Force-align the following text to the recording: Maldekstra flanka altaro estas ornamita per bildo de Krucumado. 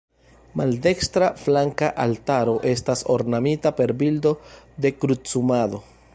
Maldekstra 0.59 1.27
flanka 1.41 1.89
altaro 2.05 2.57
estas 2.73 3.05
ornamita 3.17 3.75
per 3.83 3.95
bildo 4.01 4.35
de 4.87 4.95
Krucumado. 5.05 5.85